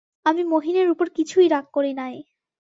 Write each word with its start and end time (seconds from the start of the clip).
আমি 0.25 0.41
মহিনের 0.53 0.87
উপর 0.89 1.07
কিছুই 1.17 1.47
রাগ 1.47 1.65
করি 1.73 1.91
নাই। 1.93 2.15